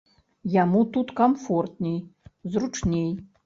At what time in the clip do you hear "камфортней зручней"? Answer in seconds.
1.21-3.09